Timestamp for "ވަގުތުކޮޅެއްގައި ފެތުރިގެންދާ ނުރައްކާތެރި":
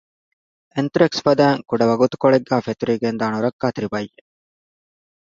1.91-3.87